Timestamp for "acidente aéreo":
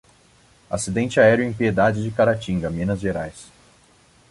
0.67-1.45